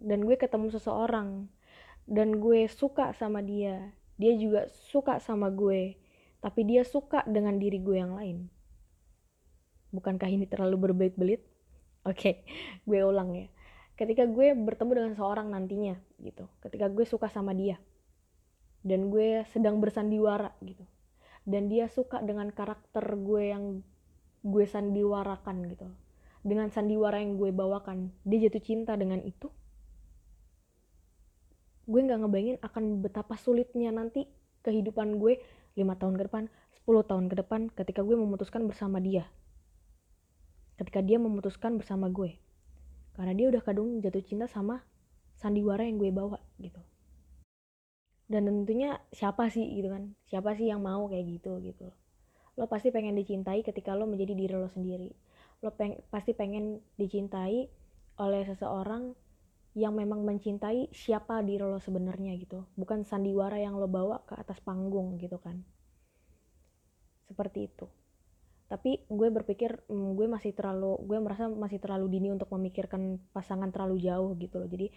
dan 0.00 0.24
gue 0.24 0.36
ketemu 0.36 0.72
seseorang 0.72 1.48
dan 2.04 2.40
gue 2.40 2.68
suka 2.68 3.16
sama 3.16 3.40
dia 3.40 3.92
dia 4.20 4.32
juga 4.38 4.70
suka 4.70 5.18
sama 5.18 5.50
gue 5.50 5.98
tapi 6.44 6.60
dia 6.68 6.84
suka 6.84 7.24
dengan 7.24 7.56
diri 7.56 7.80
gue 7.80 7.96
yang 7.96 8.12
lain. 8.20 8.52
Bukankah 9.96 10.28
ini 10.28 10.44
terlalu 10.44 10.76
berbelit-belit? 10.90 11.40
Oke 12.04 12.12
okay, 12.12 12.34
gue 12.84 13.00
ulang 13.00 13.32
ya. 13.32 13.48
Ketika 13.96 14.28
gue 14.28 14.52
bertemu 14.52 14.92
dengan 14.92 15.12
seorang 15.16 15.48
nantinya 15.48 15.96
gitu. 16.20 16.44
Ketika 16.60 16.92
gue 16.92 17.08
suka 17.08 17.32
sama 17.32 17.56
dia 17.56 17.80
dan 18.84 19.08
gue 19.08 19.48
sedang 19.48 19.80
bersandiwara 19.80 20.52
gitu 20.60 20.84
dan 21.44 21.68
dia 21.68 21.92
suka 21.92 22.24
dengan 22.24 22.48
karakter 22.48 23.04
gue 23.20 23.52
yang 23.52 23.64
gue 24.44 24.64
sandiwarakan 24.64 25.56
gitu. 25.68 25.88
Dengan 26.44 26.68
sandiwara 26.68 27.20
yang 27.20 27.40
gue 27.40 27.52
bawakan. 27.52 28.12
Dia 28.24 28.48
jatuh 28.48 28.60
cinta 28.64 28.92
dengan 28.96 29.20
itu. 29.24 29.48
Gue 31.84 32.00
nggak 32.04 32.24
ngebayangin 32.24 32.58
akan 32.64 32.84
betapa 33.04 33.36
sulitnya 33.36 33.92
nanti 33.92 34.24
kehidupan 34.64 35.20
gue 35.20 35.40
lima 35.76 35.96
tahun 36.00 36.16
ke 36.16 36.24
depan 36.32 36.44
10 36.84 37.08
tahun 37.08 37.24
ke 37.32 37.36
depan 37.44 37.60
ketika 37.72 38.00
gue 38.04 38.16
memutuskan 38.16 38.64
bersama 38.64 39.00
dia. 39.00 39.28
Ketika 40.80 41.04
dia 41.04 41.20
memutuskan 41.20 41.76
bersama 41.76 42.08
gue. 42.08 42.40
Karena 43.16 43.32
dia 43.36 43.46
udah 43.52 43.62
kadung 43.64 44.00
jatuh 44.00 44.24
cinta 44.24 44.48
sama 44.48 44.84
sandiwara 45.36 45.84
yang 45.84 46.00
gue 46.00 46.08
bawa 46.08 46.40
gitu 46.60 46.80
dan 48.24 48.48
tentunya 48.48 48.96
siapa 49.12 49.52
sih 49.52 49.64
gitu 49.76 49.92
kan? 49.92 50.16
Siapa 50.28 50.56
sih 50.56 50.72
yang 50.72 50.80
mau 50.80 51.04
kayak 51.08 51.26
gitu 51.40 51.60
gitu? 51.60 51.92
Lo 52.56 52.70
pasti 52.70 52.88
pengen 52.94 53.18
dicintai 53.18 53.60
ketika 53.60 53.92
lo 53.92 54.08
menjadi 54.08 54.32
diri 54.32 54.54
lo 54.54 54.70
sendiri. 54.70 55.10
Lo 55.60 55.74
peng 55.74 56.00
pasti 56.08 56.32
pengen 56.32 56.80
dicintai 56.96 57.68
oleh 58.20 58.42
seseorang 58.46 59.12
yang 59.74 59.98
memang 59.98 60.22
mencintai 60.22 60.94
siapa 60.94 61.42
diri 61.42 61.66
lo 61.66 61.82
sebenarnya 61.82 62.32
gitu. 62.38 62.62
Bukan 62.78 63.02
sandiwara 63.02 63.58
yang 63.58 63.76
lo 63.76 63.90
bawa 63.90 64.22
ke 64.22 64.38
atas 64.38 64.62
panggung 64.62 65.18
gitu 65.18 65.36
kan. 65.42 65.60
Seperti 67.26 67.66
itu. 67.66 67.90
Tapi 68.70 69.04
gue 69.04 69.28
berpikir 69.28 69.84
hmm, 69.90 70.16
gue 70.16 70.26
masih 70.30 70.56
terlalu 70.56 70.96
gue 71.04 71.18
merasa 71.20 71.50
masih 71.50 71.82
terlalu 71.82 72.06
dini 72.08 72.32
untuk 72.32 72.48
memikirkan 72.54 73.20
pasangan 73.34 73.68
terlalu 73.68 74.00
jauh 74.00 74.32
gitu 74.38 74.62
loh. 74.62 74.68
Jadi 74.70 74.88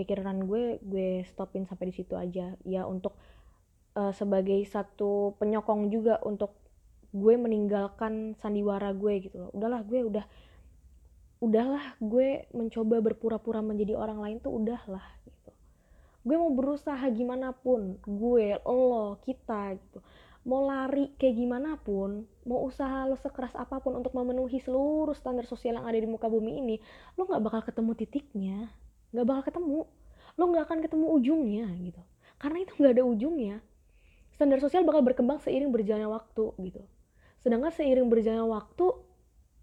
pikiran 0.00 0.48
gue 0.48 0.80
gue 0.80 1.28
stopin 1.28 1.68
sampai 1.68 1.92
di 1.92 1.94
situ 2.00 2.16
aja. 2.16 2.56
Ya 2.64 2.88
untuk 2.88 3.20
uh, 4.00 4.16
sebagai 4.16 4.56
satu 4.64 5.36
penyokong 5.36 5.92
juga 5.92 6.16
untuk 6.24 6.56
gue 7.12 7.34
meninggalkan 7.36 8.32
sandiwara 8.40 8.96
gue 8.96 9.28
gitu 9.28 9.36
loh. 9.36 9.50
Udahlah 9.52 9.84
gue 9.84 10.00
udah 10.08 10.24
udahlah 11.40 11.96
gue 12.00 12.48
mencoba 12.56 13.00
berpura-pura 13.00 13.60
menjadi 13.60 13.96
orang 13.96 14.20
lain 14.20 14.36
tuh 14.40 14.56
udahlah 14.56 15.04
gitu. 15.28 15.50
Gue 16.24 16.36
mau 16.36 16.52
berusaha 16.52 17.04
gimana 17.12 17.52
pun 17.56 17.96
gue 18.04 18.56
lo 18.64 19.20
kita 19.24 19.76
gitu. 19.76 20.00
Mau 20.40 20.64
lari 20.64 21.12
kayak 21.20 21.36
gimana 21.36 21.76
pun, 21.76 22.24
mau 22.48 22.64
usaha 22.64 23.04
lo 23.04 23.12
sekeras 23.20 23.52
apa 23.60 23.76
pun 23.84 24.00
untuk 24.00 24.16
memenuhi 24.16 24.56
seluruh 24.56 25.12
standar 25.12 25.44
sosial 25.44 25.76
yang 25.76 25.84
ada 25.84 26.00
di 26.00 26.08
muka 26.08 26.32
bumi 26.32 26.64
ini, 26.64 26.76
lo 27.20 27.28
nggak 27.28 27.44
bakal 27.44 27.60
ketemu 27.60 27.92
titiknya, 27.92 28.72
nggak 29.10 29.26
bakal 29.26 29.42
ketemu, 29.50 29.80
lo 30.38 30.44
nggak 30.50 30.64
akan 30.66 30.78
ketemu 30.84 31.06
ujungnya 31.18 31.66
gitu, 31.82 32.02
karena 32.38 32.58
itu 32.62 32.72
nggak 32.78 32.92
ada 32.98 33.04
ujungnya. 33.04 33.56
Standar 34.34 34.58
sosial 34.62 34.86
bakal 34.88 35.04
berkembang 35.04 35.38
seiring 35.42 35.68
berjalannya 35.68 36.08
waktu 36.08 36.44
gitu. 36.64 36.82
Sedangkan 37.44 37.74
seiring 37.74 38.08
berjalannya 38.08 38.46
waktu 38.48 38.86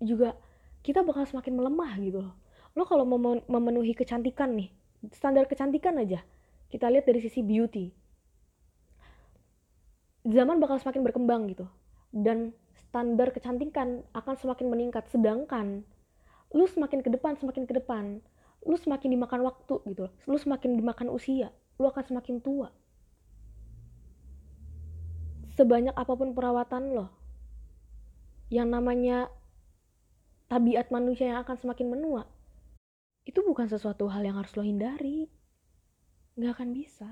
juga 0.03 0.37
kita 0.85 1.01
bakal 1.01 1.25
semakin 1.25 1.57
melemah 1.57 1.91
gitu 1.97 2.21
loh. 2.21 2.35
Lo 2.77 2.85
kalau 2.85 3.07
memenuhi 3.49 3.97
kecantikan 3.97 4.53
nih, 4.53 4.69
standar 5.09 5.49
kecantikan 5.49 5.97
aja, 5.97 6.21
kita 6.69 6.93
lihat 6.93 7.09
dari 7.09 7.17
sisi 7.25 7.41
beauty, 7.41 7.89
zaman 10.27 10.59
bakal 10.59 10.75
semakin 10.75 11.01
berkembang 11.07 11.47
gitu 11.47 11.65
dan 12.11 12.51
standar 12.75 13.31
kecantikan 13.31 14.03
akan 14.11 14.35
semakin 14.35 14.67
meningkat 14.67 15.07
sedangkan 15.07 15.87
lu 16.51 16.67
semakin 16.67 16.99
ke 17.03 17.09
depan 17.11 17.39
semakin 17.39 17.63
ke 17.63 17.73
depan 17.75 18.19
lu 18.67 18.75
semakin 18.75 19.15
dimakan 19.15 19.47
waktu 19.47 19.79
gitu 19.87 20.11
lu 20.27 20.37
semakin 20.37 20.75
dimakan 20.75 21.07
usia 21.07 21.55
lu 21.77 21.85
akan 21.85 22.03
semakin 22.03 22.41
tua. 22.41 22.73
Sebanyak 25.53 25.93
apa 25.93 26.13
pun 26.13 26.33
perawatan 26.37 26.93
lo 26.93 27.07
yang 28.53 28.69
namanya 28.69 29.29
tabiat 30.47 30.89
manusia 30.93 31.33
yang 31.33 31.39
akan 31.43 31.57
semakin 31.57 31.87
menua 31.91 32.23
itu 33.27 33.43
bukan 33.43 33.67
sesuatu 33.67 34.07
hal 34.07 34.23
yang 34.23 34.39
harus 34.39 34.55
lo 34.55 34.63
hindari. 34.63 35.27
Nggak 36.39 36.53
akan 36.57 36.69
bisa. 36.71 37.11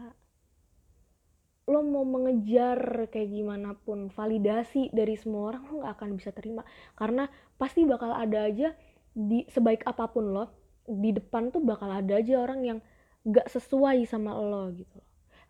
Lo 1.65 1.81
mau 1.81 2.05
mengejar 2.05 3.09
kayak 3.09 3.29
gimana 3.33 3.73
pun 3.75 4.13
validasi 4.13 4.93
dari 4.93 5.17
semua 5.17 5.51
orang 5.53 5.63
lo 5.67 5.73
nggak 5.83 5.93
akan 5.97 6.09
bisa 6.15 6.31
terima. 6.31 6.63
Karena 6.95 7.27
pasti 7.59 7.83
bakal 7.83 8.13
ada 8.15 8.47
aja 8.47 8.71
di 9.11 9.43
sebaik 9.51 9.83
apa 9.83 10.07
pun 10.07 10.31
lo 10.31 10.64
di 10.85 11.11
depan 11.13 11.49
tuh 11.49 11.61
bakal 11.65 11.89
ada 11.89 12.21
aja 12.21 12.41
orang 12.41 12.61
yang 12.61 12.79
nggak 13.25 13.49
sesuai 13.49 14.05
sama 14.05 14.37
lo 14.37 14.69
gitu 14.73 15.01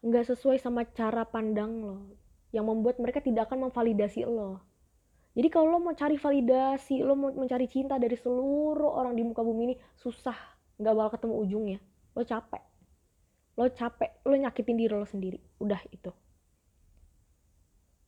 nggak 0.06 0.26
sesuai 0.32 0.62
sama 0.62 0.86
cara 0.94 1.26
pandang 1.26 1.72
lo 1.82 1.98
yang 2.54 2.70
membuat 2.70 3.02
mereka 3.04 3.20
tidak 3.20 3.52
akan 3.52 3.68
memvalidasi 3.68 4.24
lo. 4.24 4.64
Jadi 5.36 5.52
kalau 5.52 5.76
lo 5.76 5.84
mau 5.84 5.92
cari 5.92 6.16
validasi 6.16 7.04
lo 7.04 7.20
mau 7.20 7.34
mencari 7.36 7.68
cinta 7.68 8.00
dari 8.00 8.16
seluruh 8.16 8.96
orang 8.96 9.20
di 9.20 9.28
muka 9.28 9.44
bumi 9.44 9.62
ini 9.68 9.76
susah. 10.00 10.38
Nggak 10.80 10.94
bakal 10.96 11.12
ketemu 11.20 11.34
ujungnya. 11.44 11.80
Lo 12.16 12.24
capek. 12.24 12.64
Lo 13.60 13.68
capek. 13.68 14.12
Lo 14.24 14.36
nyakitin 14.40 14.80
diri 14.80 14.96
lo 14.96 15.04
sendiri. 15.04 15.36
Udah 15.60 15.84
itu. 15.92 16.16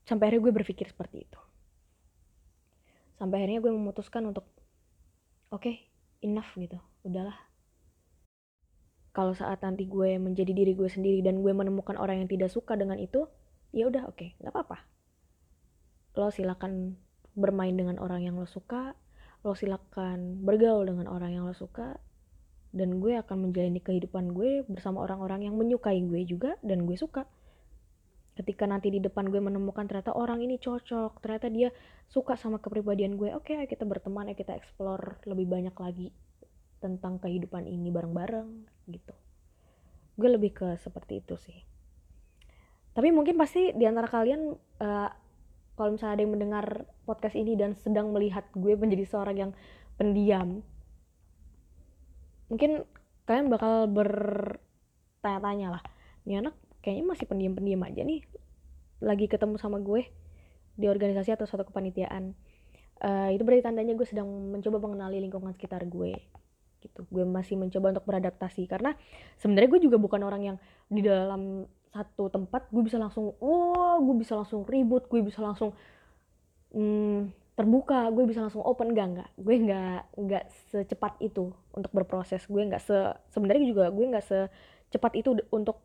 Sampai 0.08 0.32
akhirnya 0.32 0.48
gue 0.48 0.54
berpikir 0.64 0.88
seperti 0.88 1.28
itu. 1.28 1.40
Sampai 3.20 3.44
akhirnya 3.44 3.60
gue 3.60 3.74
memutuskan 3.76 4.24
untuk 4.24 4.48
oke 5.52 5.60
okay, 5.60 5.92
enough 6.24 6.56
gitu 6.56 6.80
udahlah. 7.08 7.38
Kalau 9.16 9.34
saat 9.34 9.66
nanti 9.66 9.90
gue 9.90 10.22
menjadi 10.22 10.54
diri 10.54 10.78
gue 10.78 10.86
sendiri 10.86 11.26
dan 11.26 11.42
gue 11.42 11.50
menemukan 11.50 11.98
orang 11.98 12.22
yang 12.22 12.30
tidak 12.30 12.54
suka 12.54 12.78
dengan 12.78 13.02
itu 13.02 13.26
ya 13.74 13.90
udah 13.90 14.06
oke 14.06 14.20
okay, 14.20 14.30
nggak 14.38 14.54
apa-apa. 14.54 14.78
Lo 16.14 16.30
silakan 16.30 17.00
bermain 17.34 17.74
dengan 17.74 17.98
orang 17.98 18.26
yang 18.26 18.38
lo 18.38 18.46
suka 18.46 18.94
lo 19.46 19.54
silakan 19.54 20.42
bergaul 20.42 20.90
dengan 20.90 21.08
orang 21.08 21.38
yang 21.38 21.44
lo 21.46 21.54
suka 21.54 22.02
dan 22.76 23.00
gue 23.00 23.16
akan 23.16 23.50
menjalani 23.50 23.80
kehidupan 23.80 24.36
gue 24.36 24.68
bersama 24.68 25.02
orang-orang 25.02 25.48
yang 25.50 25.56
menyukai 25.56 26.04
gue 26.04 26.22
juga 26.28 26.60
dan 26.62 26.84
gue 26.84 27.00
suka. 27.00 27.26
Ketika 28.38 28.70
nanti 28.70 28.94
di 28.94 29.02
depan 29.02 29.34
gue 29.34 29.42
menemukan 29.42 29.90
ternyata 29.90 30.14
orang 30.14 30.46
ini 30.46 30.62
cocok 30.62 31.26
ternyata 31.26 31.50
dia 31.50 31.74
suka 32.06 32.38
sama 32.38 32.62
kepribadian 32.62 33.18
gue 33.18 33.34
oke 33.34 33.50
okay, 33.50 33.66
kita 33.66 33.82
berteman 33.82 34.30
ya 34.30 34.36
kita 34.38 34.54
explore 34.54 35.18
lebih 35.26 35.50
banyak 35.50 35.74
lagi 35.74 36.14
tentang 36.78 37.18
kehidupan 37.18 37.66
ini 37.66 37.90
bareng-bareng 37.90 38.50
gitu. 38.92 39.16
Gue 40.18 40.30
lebih 40.34 40.54
ke 40.54 40.68
seperti 40.82 41.22
itu 41.22 41.36
sih. 41.38 41.60
Tapi 42.98 43.14
mungkin 43.14 43.38
pasti 43.38 43.74
di 43.78 43.86
antara 43.86 44.10
kalian 44.10 44.58
uh, 44.82 45.10
kalau 45.78 45.94
misalnya 45.94 46.18
ada 46.18 46.24
yang 46.26 46.34
mendengar 46.34 46.66
podcast 47.06 47.38
ini 47.38 47.54
dan 47.54 47.78
sedang 47.78 48.10
melihat 48.10 48.50
gue 48.58 48.74
menjadi 48.74 49.06
seorang 49.06 49.38
yang 49.38 49.52
pendiam 49.98 50.66
mungkin 52.48 52.88
kalian 53.28 53.52
bakal 53.52 53.86
bertanya-tanya 53.92 55.78
lah 55.78 55.84
ini 56.26 56.42
anak 56.42 56.56
kayaknya 56.82 57.06
masih 57.06 57.26
pendiam-pendiam 57.30 57.84
aja 57.84 58.02
nih 58.02 58.24
lagi 59.04 59.30
ketemu 59.30 59.62
sama 59.62 59.78
gue 59.78 60.10
di 60.78 60.86
organisasi 60.86 61.34
atau 61.34 61.50
suatu 61.50 61.66
kepanitiaan. 61.70 62.38
Uh, 62.98 63.30
itu 63.30 63.46
berarti 63.46 63.62
tandanya 63.62 63.94
gue 63.94 64.08
sedang 64.10 64.26
mencoba 64.26 64.82
mengenali 64.82 65.22
lingkungan 65.22 65.54
sekitar 65.54 65.86
gue 65.86 66.18
gitu. 66.82 67.06
Gue 67.10 67.24
masih 67.26 67.58
mencoba 67.58 67.98
untuk 67.98 68.06
beradaptasi. 68.06 68.66
Karena 68.70 68.94
sebenarnya 69.40 69.70
gue 69.70 69.82
juga 69.90 69.98
bukan 69.98 70.22
orang 70.24 70.42
yang 70.54 70.58
di 70.88 71.02
dalam 71.04 71.66
satu 71.92 72.30
tempat 72.30 72.68
gue 72.70 72.84
bisa 72.84 73.00
langsung 73.00 73.34
oh 73.40 73.98
gue 74.04 74.16
bisa 74.22 74.36
langsung 74.36 74.68
ribut 74.68 75.08
gue 75.08 75.24
bisa 75.24 75.40
langsung 75.40 75.72
hmm, 76.76 77.32
terbuka 77.58 78.12
gue 78.14 78.24
bisa 78.30 78.46
langsung 78.46 78.62
open. 78.62 78.94
Enggak 78.94 79.08
enggak 79.14 79.30
gue 79.40 79.56
enggak 79.56 80.00
enggak 80.14 80.44
secepat 80.70 81.18
itu 81.24 81.54
untuk 81.74 81.92
berproses. 81.94 82.46
Gue 82.46 82.62
enggak 82.66 82.84
se 82.86 82.98
sebenarnya 83.34 83.66
juga 83.66 83.84
gue 83.90 84.06
enggak 84.06 84.26
secepat 84.26 85.14
itu 85.18 85.34
untuk 85.50 85.82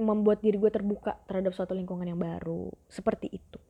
membuat 0.00 0.40
diri 0.40 0.56
gue 0.56 0.72
terbuka 0.72 1.20
terhadap 1.28 1.52
suatu 1.52 1.72
lingkungan 1.76 2.08
yang 2.08 2.20
baru. 2.20 2.72
Seperti 2.88 3.28
itu. 3.28 3.60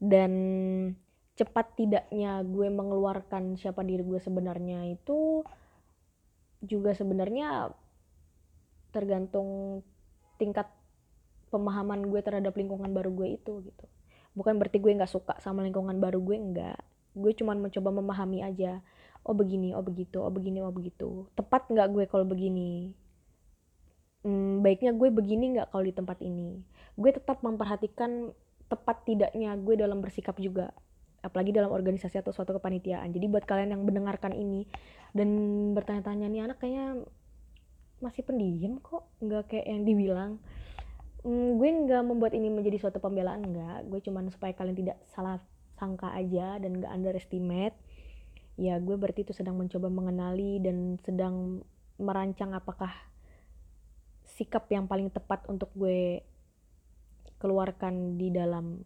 Dan 0.00 0.32
cepat 1.38 1.72
tidaknya 1.78 2.42
gue 2.44 2.68
mengeluarkan 2.68 3.56
siapa 3.56 3.80
diri 3.86 4.04
gue 4.04 4.20
sebenarnya 4.20 4.86
itu 4.92 5.46
juga 6.60 6.92
sebenarnya 6.92 7.72
tergantung 8.92 9.80
tingkat 10.36 10.68
pemahaman 11.48 12.06
gue 12.06 12.20
terhadap 12.20 12.52
lingkungan 12.54 12.92
baru 12.92 13.10
gue 13.14 13.28
itu 13.40 13.52
gitu. 13.64 13.86
Bukan 14.36 14.60
berarti 14.60 14.78
gue 14.78 14.92
nggak 14.94 15.10
suka 15.10 15.34
sama 15.42 15.64
lingkungan 15.66 15.98
baru 15.98 16.20
gue 16.22 16.36
enggak 16.36 16.80
gue 17.10 17.32
cuman 17.34 17.58
mencoba 17.58 17.90
memahami 17.90 18.38
aja 18.46 18.78
oh 19.26 19.34
begini 19.34 19.74
oh 19.74 19.82
begitu 19.82 20.22
oh 20.22 20.30
begini 20.30 20.62
oh 20.62 20.70
begitu. 20.70 21.26
Tepat 21.34 21.66
nggak 21.70 21.88
gue 21.90 22.04
kalau 22.06 22.26
begini? 22.28 22.94
Hmm, 24.20 24.60
baiknya 24.60 24.92
gue 24.94 25.08
begini 25.10 25.58
nggak 25.58 25.72
kalau 25.72 25.84
di 25.84 25.94
tempat 25.96 26.20
ini? 26.22 26.60
Gue 26.94 27.10
tetap 27.10 27.40
memperhatikan 27.40 28.30
tepat 28.70 29.02
tidaknya 29.02 29.58
gue 29.58 29.74
dalam 29.74 29.98
bersikap 29.98 30.38
juga 30.38 30.70
apalagi 31.20 31.52
dalam 31.52 31.68
organisasi 31.68 32.20
atau 32.20 32.32
suatu 32.32 32.56
kepanitiaan. 32.56 33.12
Jadi 33.12 33.26
buat 33.28 33.44
kalian 33.44 33.76
yang 33.76 33.82
mendengarkan 33.84 34.32
ini 34.32 34.64
dan 35.12 35.28
bertanya-tanya 35.76 36.26
nih 36.32 36.42
anak 36.48 36.58
kayaknya 36.60 37.04
masih 38.00 38.24
pendiam 38.24 38.80
kok 38.80 39.04
nggak 39.20 39.52
kayak 39.52 39.66
yang 39.68 39.82
dibilang. 39.84 40.32
Mm, 41.20 41.60
gue 41.60 41.68
nggak 41.84 42.02
membuat 42.08 42.32
ini 42.32 42.48
menjadi 42.48 42.80
suatu 42.80 42.98
pembelaan 42.98 43.44
nggak. 43.44 43.92
Gue 43.92 44.00
cuman 44.00 44.32
supaya 44.32 44.56
kalian 44.56 44.76
tidak 44.76 44.98
salah 45.12 45.36
sangka 45.76 46.08
aja 46.16 46.56
dan 46.56 46.80
nggak 46.80 46.92
underestimate. 46.92 47.76
Ya 48.56 48.80
gue 48.80 48.96
berarti 48.96 49.24
itu 49.28 49.36
sedang 49.36 49.60
mencoba 49.60 49.92
mengenali 49.92 50.60
dan 50.60 50.96
sedang 51.04 51.64
merancang 52.00 52.56
apakah 52.56 52.92
sikap 54.24 54.64
yang 54.72 54.88
paling 54.88 55.12
tepat 55.12 55.44
untuk 55.52 55.68
gue 55.76 56.24
keluarkan 57.40 58.16
di 58.16 58.32
dalam 58.32 58.80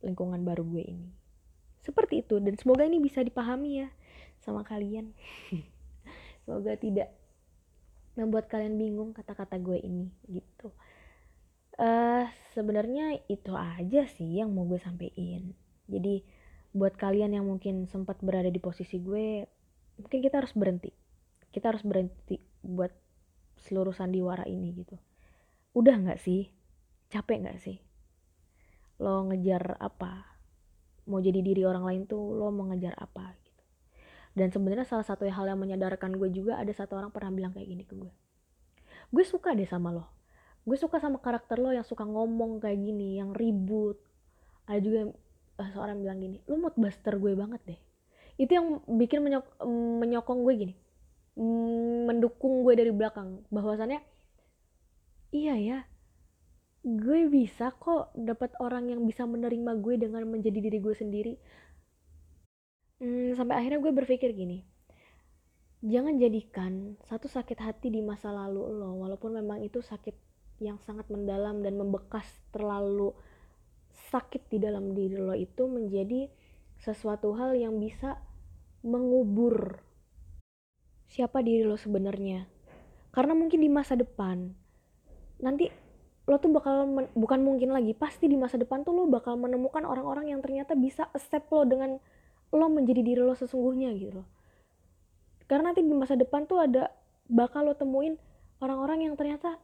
lingkungan 0.00 0.44
baru 0.44 0.64
gue 0.64 0.84
ini 0.84 1.19
seperti 1.80 2.20
itu 2.20 2.36
dan 2.38 2.54
semoga 2.60 2.84
ini 2.84 3.00
bisa 3.00 3.24
dipahami 3.24 3.84
ya 3.84 3.88
sama 4.40 4.64
kalian. 4.64 5.12
Semoga 6.44 6.74
tidak 6.80 7.12
membuat 8.16 8.50
kalian 8.50 8.76
bingung 8.76 9.12
kata-kata 9.12 9.60
gue 9.60 9.78
ini 9.80 10.08
gitu. 10.28 10.72
Uh, 11.80 12.28
sebenarnya 12.52 13.24
itu 13.32 13.56
aja 13.56 14.04
sih 14.04 14.40
yang 14.40 14.52
mau 14.52 14.68
gue 14.68 14.80
sampein. 14.80 15.56
Jadi 15.88 16.24
buat 16.70 16.94
kalian 16.96 17.36
yang 17.36 17.48
mungkin 17.48 17.88
sempat 17.88 18.20
berada 18.20 18.52
di 18.52 18.60
posisi 18.62 19.00
gue 19.00 19.44
mungkin 20.00 20.18
kita 20.20 20.40
harus 20.40 20.52
berhenti. 20.52 20.92
Kita 21.52 21.72
harus 21.72 21.84
berhenti 21.84 22.40
buat 22.60 22.92
seluruh 23.60 23.92
sandiwara 23.92 24.44
ini 24.48 24.84
gitu. 24.84 24.96
Udah 25.76 25.96
nggak 25.96 26.20
sih? 26.20 26.48
Capek 27.12 27.46
nggak 27.46 27.58
sih? 27.60 27.78
Lo 29.00 29.24
ngejar 29.28 29.80
apa 29.80 30.29
mau 31.10 31.18
jadi 31.18 31.42
diri 31.42 31.66
orang 31.66 31.82
lain 31.82 32.02
tuh 32.06 32.38
lo 32.38 32.54
mau 32.54 32.70
ngejar 32.70 32.94
apa 32.94 33.34
gitu. 33.42 33.62
Dan 34.38 34.54
sebenarnya 34.54 34.86
salah 34.86 35.02
satu 35.02 35.26
hal 35.26 35.46
yang 35.50 35.58
menyadarkan 35.58 36.14
gue 36.14 36.30
juga 36.30 36.54
ada 36.54 36.70
satu 36.70 36.94
orang 36.94 37.10
pernah 37.10 37.34
bilang 37.34 37.50
kayak 37.50 37.66
gini 37.66 37.82
ke 37.82 37.98
gue. 37.98 38.12
Gue 39.10 39.24
suka 39.26 39.58
deh 39.58 39.66
sama 39.66 39.90
lo. 39.90 40.06
Gue 40.62 40.78
suka 40.78 41.02
sama 41.02 41.18
karakter 41.18 41.58
lo 41.58 41.74
yang 41.74 41.82
suka 41.82 42.06
ngomong 42.06 42.62
kayak 42.62 42.78
gini 42.78 43.18
yang 43.18 43.34
ribut. 43.34 43.98
Ada 44.70 44.78
juga 44.78 45.00
uh, 45.58 45.68
seorang 45.74 45.98
bilang 45.98 46.22
gini 46.22 46.38
lo 46.46 46.54
mood 46.62 46.78
buster 46.78 47.18
gue 47.18 47.34
banget 47.34 47.60
deh. 47.66 47.80
Itu 48.38 48.54
yang 48.54 48.66
bikin 48.86 49.18
menyok 49.26 49.66
menyokong 49.98 50.40
gue 50.46 50.54
gini. 50.54 50.74
Mendukung 52.06 52.62
gue 52.62 52.78
dari 52.78 52.94
belakang. 52.94 53.42
Bahwasannya 53.50 53.98
iya 55.34 55.58
ya 55.58 55.78
gue 56.80 57.28
bisa 57.28 57.76
kok 57.76 58.16
dapat 58.16 58.56
orang 58.60 58.88
yang 58.88 59.04
bisa 59.04 59.28
menerima 59.28 59.76
gue 59.80 59.94
dengan 60.00 60.24
menjadi 60.24 60.58
diri 60.58 60.78
gue 60.80 60.94
sendiri. 60.96 61.34
Hmm, 63.00 63.36
sampai 63.36 63.56
akhirnya 63.60 63.80
gue 63.80 63.92
berpikir 63.96 64.32
gini 64.36 64.64
jangan 65.80 66.20
jadikan 66.20 67.00
satu 67.08 67.24
sakit 67.24 67.56
hati 67.56 67.88
di 67.88 68.04
masa 68.04 68.28
lalu 68.28 68.68
lo 68.68 69.00
walaupun 69.00 69.40
memang 69.40 69.64
itu 69.64 69.80
sakit 69.80 70.12
yang 70.60 70.76
sangat 70.84 71.08
mendalam 71.08 71.64
dan 71.64 71.80
membekas 71.80 72.28
terlalu 72.52 73.16
sakit 74.12 74.52
di 74.52 74.60
dalam 74.60 74.92
diri 74.92 75.16
lo 75.16 75.32
itu 75.32 75.64
menjadi 75.64 76.28
sesuatu 76.84 77.32
hal 77.32 77.56
yang 77.56 77.80
bisa 77.80 78.20
mengubur 78.84 79.80
siapa 81.08 81.40
diri 81.40 81.64
lo 81.64 81.80
sebenarnya. 81.80 82.48
Karena 83.10 83.34
mungkin 83.34 83.64
di 83.64 83.72
masa 83.72 83.96
depan 83.96 84.52
nanti 85.40 85.72
lo 86.30 86.38
tuh 86.38 86.54
bakal 86.54 86.86
bukan 87.18 87.42
mungkin 87.42 87.74
lagi 87.74 87.90
pasti 87.90 88.30
di 88.30 88.38
masa 88.38 88.54
depan 88.54 88.86
tuh 88.86 88.94
lo 88.94 89.10
bakal 89.10 89.34
menemukan 89.34 89.82
orang-orang 89.82 90.30
yang 90.30 90.38
ternyata 90.38 90.78
bisa 90.78 91.10
accept 91.10 91.50
lo 91.50 91.66
dengan 91.66 91.98
lo 92.54 92.66
menjadi 92.70 93.02
diri 93.02 93.18
lo 93.18 93.34
sesungguhnya 93.34 93.90
gitu 93.98 94.22
loh. 94.22 94.28
Karena 95.50 95.74
nanti 95.74 95.82
di 95.82 95.90
masa 95.90 96.14
depan 96.14 96.46
tuh 96.46 96.62
ada 96.62 96.94
bakal 97.26 97.66
lo 97.66 97.74
temuin 97.74 98.14
orang-orang 98.62 99.10
yang 99.10 99.18
ternyata 99.18 99.58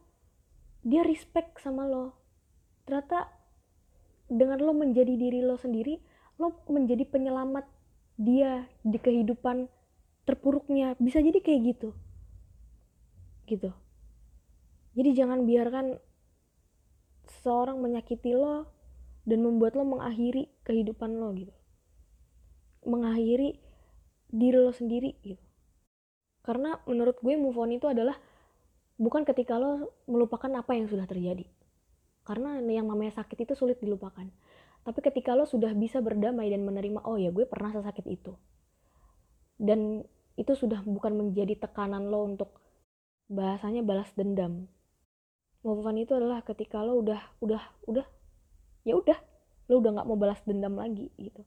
dia 0.83 1.07
respect 1.07 1.55
sama 1.63 1.87
lo. 1.87 2.11
Ternyata 2.83 3.31
dengan 4.27 4.59
lo 4.59 4.75
menjadi 4.75 5.15
diri 5.15 5.39
lo 5.39 5.55
sendiri 5.55 5.95
lo 6.35 6.51
menjadi 6.67 7.07
penyelamat 7.07 7.63
dia 8.19 8.67
di 8.83 8.99
kehidupan 8.99 9.71
terpuruknya. 10.27 10.99
Bisa 10.99 11.23
jadi 11.23 11.39
kayak 11.39 11.61
gitu. 11.63 11.89
Gitu. 13.47 13.71
Jadi 14.99 15.09
jangan 15.15 15.47
biarkan 15.47 15.95
seseorang 17.47 17.79
menyakiti 17.79 18.35
lo 18.35 18.67
dan 19.23 19.39
membuat 19.39 19.79
lo 19.79 19.87
mengakhiri 19.87 20.51
kehidupan 20.67 21.15
lo 21.15 21.31
gitu. 21.31 21.55
Mengakhiri 22.83 23.55
diri 24.27 24.59
lo 24.59 24.75
sendiri 24.75 25.15
gitu. 25.23 25.39
Karena 26.43 26.75
menurut 26.83 27.15
gue 27.23 27.39
move 27.39 27.55
on 27.55 27.71
itu 27.71 27.87
adalah 27.87 28.19
bukan 28.99 29.23
ketika 29.23 29.55
lo 29.55 29.95
melupakan 30.11 30.51
apa 30.59 30.75
yang 30.75 30.91
sudah 30.91 31.07
terjadi. 31.07 31.47
Karena 32.27 32.59
yang 32.59 32.91
namanya 32.91 33.23
sakit 33.23 33.47
itu 33.47 33.55
sulit 33.55 33.79
dilupakan. 33.79 34.27
Tapi 34.83 34.99
ketika 34.99 35.31
lo 35.31 35.47
sudah 35.47 35.71
bisa 35.71 36.03
berdamai 36.03 36.51
dan 36.51 36.67
menerima 36.67 36.99
oh 37.07 37.15
ya 37.15 37.31
gue 37.31 37.47
pernah 37.47 37.71
sesakit 37.71 38.03
itu. 38.11 38.35
Dan 39.55 40.03
itu 40.35 40.51
sudah 40.51 40.83
bukan 40.83 41.15
menjadi 41.15 41.55
tekanan 41.63 42.11
lo 42.11 42.27
untuk 42.27 42.59
bahasanya 43.31 43.87
balas 43.87 44.11
dendam 44.19 44.67
move 45.65 45.85
on 45.85 45.97
itu 45.97 46.13
adalah 46.13 46.41
ketika 46.45 46.81
lo 46.81 47.01
udah 47.01 47.21
udah 47.41 47.63
udah 47.89 48.05
ya 48.85 48.93
udah 48.97 49.17
lo 49.67 49.83
udah 49.83 49.91
nggak 49.99 50.07
mau 50.07 50.17
balas 50.17 50.41
dendam 50.45 50.77
lagi 50.77 51.09
gitu. 51.17 51.41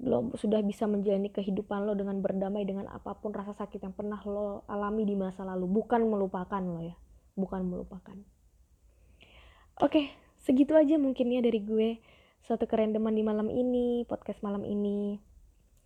Lo 0.00 0.32
sudah 0.36 0.64
bisa 0.64 0.88
menjalani 0.88 1.28
kehidupan 1.28 1.84
lo 1.84 1.92
dengan 1.92 2.18
berdamai 2.24 2.64
dengan 2.64 2.88
apa 2.88 3.16
pun 3.18 3.36
rasa 3.36 3.52
sakit 3.52 3.84
yang 3.84 3.94
pernah 3.94 4.18
lo 4.24 4.64
alami 4.66 5.04
di 5.04 5.14
masa 5.14 5.44
lalu. 5.44 5.68
Bukan 5.68 6.04
melupakan 6.08 6.60
lo 6.60 6.80
ya 6.80 6.96
bukan 7.40 7.64
melupakan. 7.64 8.16
Oke 9.80 10.12
segitu 10.44 10.76
aja 10.76 11.00
mungkinnya 11.00 11.40
dari 11.40 11.64
gue. 11.64 11.88
Suatu 12.44 12.68
kerendeman 12.68 13.16
di 13.16 13.24
malam 13.24 13.48
ini 13.48 14.04
podcast 14.04 14.44
malam 14.44 14.64
ini. 14.68 15.16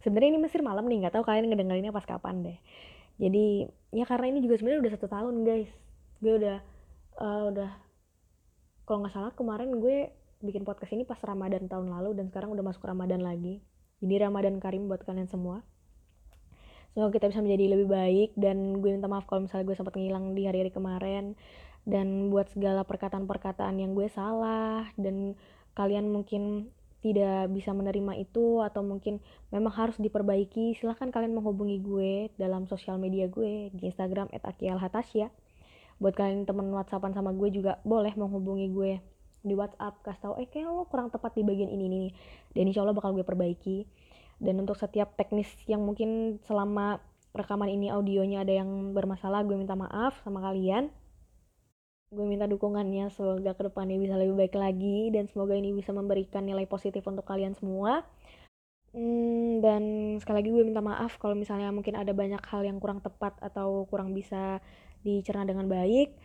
Sebenarnya 0.03 0.37
ini 0.37 0.41
Mesir 0.43 0.61
malam 0.61 0.85
nih 0.91 1.07
nggak 1.07 1.15
tahu 1.15 1.25
kalian 1.25 1.51
ngedengerinnya 1.51 1.95
pas 1.95 2.05
kapan 2.05 2.43
deh. 2.43 2.59
Jadi 3.23 3.71
ya 3.95 4.05
karena 4.11 4.35
ini 4.35 4.43
juga 4.43 4.59
sebenarnya 4.59 4.81
udah 4.83 4.93
satu 4.99 5.07
tahun 5.07 5.35
guys. 5.47 5.71
Gue 6.19 6.35
udah 6.43 6.59
uh, 7.19 7.51
udah 7.51 7.71
kalau 8.85 9.05
nggak 9.05 9.15
salah 9.17 9.33
kemarin 9.33 9.81
gue 9.81 10.13
bikin 10.45 10.63
podcast 10.69 10.93
ini 10.93 11.09
pas 11.09 11.17
Ramadan 11.25 11.65
tahun 11.67 11.89
lalu 11.89 12.21
dan 12.21 12.29
sekarang 12.29 12.53
udah 12.53 12.65
masuk 12.65 12.85
Ramadan 12.85 13.25
lagi. 13.25 13.65
Jadi 14.05 14.15
Ramadan 14.21 14.61
Karim 14.61 14.93
buat 14.93 15.01
kalian 15.01 15.25
semua. 15.25 15.65
Semoga 16.93 17.17
kita 17.17 17.33
bisa 17.33 17.41
menjadi 17.41 17.75
lebih 17.75 17.89
baik 17.91 18.31
dan 18.37 18.79
gue 18.79 18.91
minta 18.93 19.09
maaf 19.09 19.25
kalau 19.25 19.49
misalnya 19.49 19.67
gue 19.73 19.77
sempat 19.81 19.97
ngilang 19.97 20.37
di 20.37 20.45
hari-hari 20.45 20.71
kemarin. 20.71 21.35
Dan 21.85 22.33
buat 22.33 22.49
segala 22.53 22.85
perkataan-perkataan 22.85 23.77
yang 23.77 23.93
gue 23.93 24.09
salah 24.09 24.89
dan 24.97 25.37
kalian 25.77 26.09
mungkin 26.09 26.73
tidak 27.05 27.53
bisa 27.53 27.77
menerima 27.77 28.17
itu 28.17 28.65
atau 28.65 28.81
mungkin 28.81 29.21
memang 29.53 29.69
harus 29.77 30.01
diperbaiki 30.01 30.81
silahkan 30.81 31.13
kalian 31.13 31.37
menghubungi 31.37 31.85
gue 31.85 32.33
dalam 32.41 32.65
sosial 32.65 32.97
media 32.97 33.29
gue 33.29 33.69
di 33.77 33.93
Instagram 33.93 34.33
@akialhatasya 34.33 35.29
buat 36.05 36.13
kalian 36.13 36.45
temen 36.45 36.69
whatsappan 36.69 37.17
sama 37.17 37.33
gue 37.33 37.49
juga 37.49 37.81
boleh 37.81 38.13
menghubungi 38.13 38.69
gue 38.69 38.93
di 39.41 39.57
WhatsApp. 39.57 40.05
Kasih 40.05 40.21
tau 40.21 40.35
eh 40.37 40.45
kayak 40.45 40.69
lo 40.69 40.85
kurang 40.85 41.09
tepat 41.09 41.33
di 41.33 41.41
bagian 41.41 41.73
ini 41.73 41.89
nih 41.89 42.09
dan 42.53 42.69
insya 42.69 42.85
Allah 42.85 42.93
bakal 42.93 43.17
gue 43.17 43.25
perbaiki. 43.25 43.89
Dan 44.37 44.61
untuk 44.61 44.77
setiap 44.77 45.17
teknis 45.17 45.49
yang 45.65 45.81
mungkin 45.81 46.37
selama 46.45 47.01
rekaman 47.33 47.73
ini 47.73 47.89
audionya 47.89 48.45
ada 48.45 48.53
yang 48.53 48.93
bermasalah 48.93 49.41
gue 49.49 49.57
minta 49.57 49.73
maaf 49.73 50.21
sama 50.21 50.45
kalian. 50.45 50.93
Gue 52.13 52.29
minta 52.29 52.45
dukungannya 52.45 53.09
semoga 53.09 53.57
ke 53.57 53.65
depannya 53.65 53.97
bisa 53.97 54.21
lebih 54.21 54.37
baik 54.37 54.55
lagi 54.61 55.09
dan 55.09 55.25
semoga 55.33 55.57
ini 55.57 55.73
bisa 55.73 55.97
memberikan 55.97 56.45
nilai 56.45 56.69
positif 56.69 57.01
untuk 57.09 57.25
kalian 57.25 57.57
semua. 57.57 58.05
Hmm, 58.95 59.59
dan 59.59 59.83
sekali 60.23 60.45
lagi 60.45 60.51
gue 60.55 60.65
minta 60.69 60.79
maaf 60.79 61.19
kalau 61.19 61.35
misalnya 61.35 61.75
mungkin 61.75 61.99
ada 61.99 62.15
banyak 62.15 62.39
hal 62.47 62.63
yang 62.63 62.79
kurang 62.79 63.03
tepat 63.03 63.35
atau 63.43 63.91
kurang 63.91 64.15
bisa 64.15 64.63
dicerna 65.05 65.45
dengan 65.45 65.69
baik. 65.69 66.17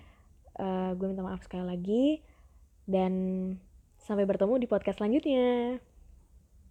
Uh, 0.56 0.96
gue 0.96 1.08
minta 1.08 1.24
maaf 1.24 1.44
sekali 1.44 1.68
lagi 1.68 2.06
dan 2.88 3.14
sampai 4.00 4.26
bertemu 4.26 4.56
di 4.64 4.68
podcast 4.68 5.04
selanjutnya. 5.04 5.78